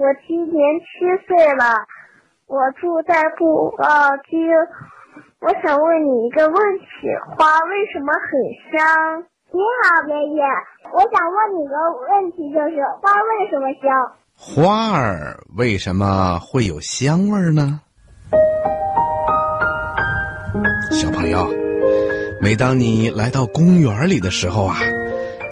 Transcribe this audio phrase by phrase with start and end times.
[0.00, 1.84] 我今年七岁了，
[2.46, 3.84] 我住在布告
[4.24, 4.48] 区。
[5.40, 6.86] 我想问你一个问题：
[7.36, 8.32] 花为什么很
[8.72, 9.22] 香？
[9.52, 10.42] 你好，爷爷，
[10.94, 13.92] 我想问你个问题，就是花为什么香？
[14.34, 17.80] 花儿为什么会有香味呢？
[20.92, 21.46] 小朋友，
[22.40, 24.76] 每当你来到公园里的时候啊，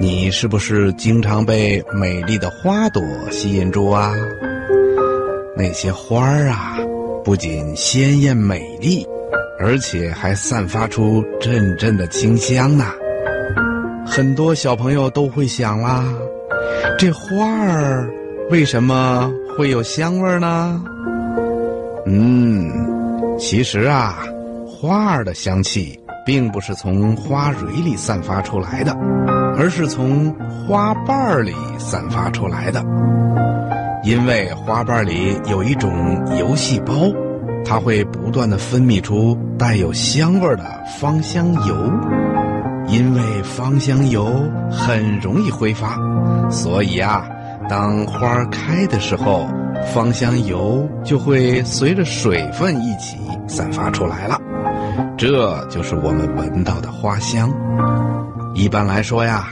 [0.00, 3.02] 你是不是经常被美丽的花朵
[3.32, 4.14] 吸引住啊？
[5.56, 6.78] 那些花儿啊，
[7.24, 9.04] 不仅鲜艳美丽，
[9.58, 12.84] 而且还散发出阵阵的清香呢。
[14.06, 16.04] 很多小朋友都会想啦，
[16.96, 18.08] 这花儿
[18.50, 20.80] 为什么会有香味呢？
[22.06, 22.70] 嗯，
[23.36, 24.24] 其实啊，
[24.64, 28.96] 花儿的香气并不是从花蕊里散发出来的，
[29.58, 30.32] 而是从
[30.66, 32.80] 花瓣里散发出来的。
[34.04, 35.90] 因为花瓣里有一种
[36.38, 36.92] 油细胞，
[37.64, 40.64] 它会不断的分泌出带有香味的
[41.00, 41.92] 芳香油。
[42.86, 44.32] 因为芳香油
[44.70, 45.98] 很容易挥发，
[46.48, 47.28] 所以啊，
[47.68, 49.46] 当花开的时候，
[49.92, 54.40] 芳香油就会随着水分一起散发出来了。
[55.18, 57.52] 这就是我们闻到的花香。
[58.58, 59.50] 一般来说呀，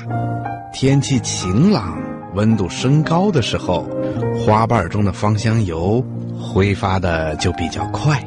[0.72, 1.96] 天气晴朗、
[2.34, 3.88] 温度升高的时候，
[4.36, 6.04] 花瓣中的芳香油
[6.36, 8.20] 挥发的就比较快，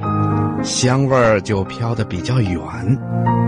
[0.64, 2.62] 香味儿就飘得比较远，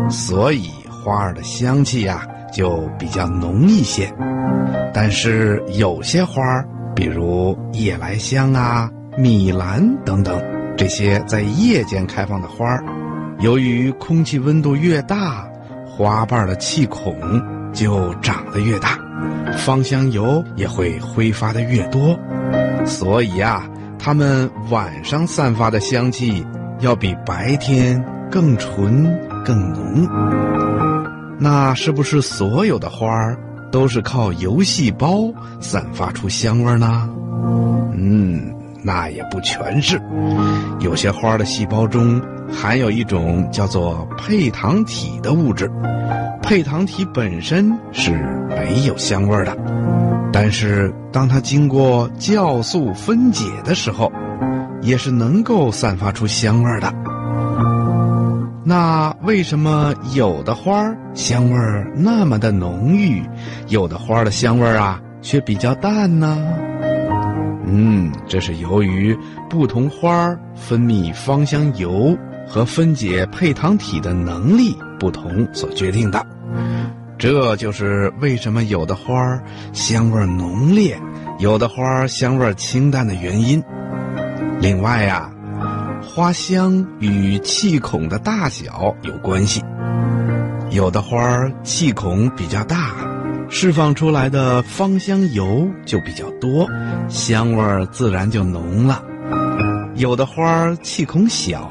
[0.10, 0.70] 所以。
[1.04, 4.14] 花儿的香气呀，就比较浓一些。
[4.94, 8.88] 但是有些花儿，比如夜来香啊、
[9.18, 10.40] 米兰等等，
[10.78, 12.84] 这些在夜间开放的花儿，
[13.40, 15.44] 由于空气温度越大，
[15.96, 17.16] 花瓣的气孔
[17.74, 19.00] 就长得越大，
[19.58, 22.18] 芳香油也会挥发的越多。
[22.86, 23.70] 所以啊，
[24.00, 26.46] 它们晚上散发的香气
[26.80, 29.06] 要比白天更纯、
[29.46, 30.08] 更浓。
[31.38, 33.38] 那是不是所有的花儿
[33.72, 37.10] 都是靠油细胞散发出香味呢？
[37.94, 38.54] 嗯，
[38.84, 40.02] 那也不全是。
[40.80, 42.22] 有些花的细胞中
[42.52, 45.72] 含有一种叫做配糖体的物质，
[46.42, 48.12] 配糖体本身是
[48.50, 49.58] 没有香味的，
[50.34, 54.12] 但是当它经过酵素分解的时候，
[54.82, 56.94] 也是能够散发出香味的。
[58.64, 61.58] 那为什么有的花香味
[61.96, 63.24] 那么的浓郁，
[63.68, 66.38] 有的花的香味啊却比较淡呢？
[67.72, 69.18] 嗯，这是由于
[69.50, 76.26] 不同花儿分泌芳香油和分解配糖体的能力不同所决定的。
[77.18, 81.00] 这就是为什么有的花儿香味浓烈，
[81.40, 83.64] 有的花儿香味清淡的原因。
[84.60, 85.32] 另外呀。
[86.04, 89.62] 花香与气孔的大小有关系，
[90.72, 92.90] 有的花儿气孔比较大，
[93.54, 96.66] 释放出来的芳香油就比较多，
[97.10, 99.04] 香味儿自然就浓了；
[99.96, 101.70] 有的花儿气孔小，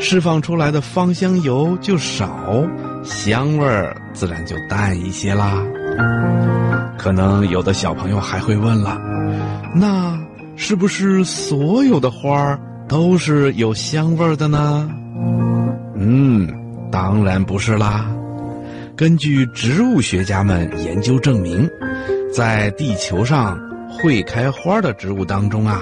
[0.00, 2.64] 释放出来的芳香油就少，
[3.04, 5.62] 香味儿自然就淡一些啦。
[6.98, 8.98] 可能有的小朋友还会问了，
[9.74, 10.18] 那
[10.56, 12.58] 是不是所有的花儿？
[12.88, 14.90] 都是有香味儿的呢？
[15.94, 16.48] 嗯，
[16.90, 18.04] 当然不是啦。
[19.00, 21.66] 根据植物学家们研究证明，
[22.30, 23.58] 在地球上
[23.88, 25.80] 会开花的植物当中啊，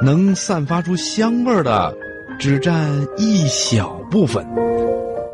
[0.00, 1.92] 能散发出香味的
[2.38, 4.46] 只占一小部分。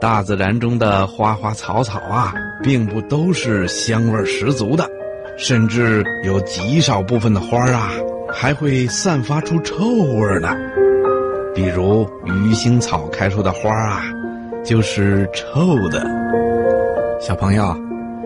[0.01, 2.33] 大自然中的花花草草啊，
[2.63, 4.89] 并不都是香味十足的，
[5.37, 7.91] 甚至有极少部分的花啊，
[8.33, 10.57] 还会散发出臭味呢。
[11.55, 14.03] 比如鱼腥草开出的花啊，
[14.65, 16.03] 就是臭的。
[17.21, 17.77] 小朋友，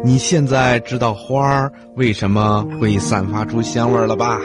[0.05, 4.39] 你现在知道花儿为什么会散发出香味了吧？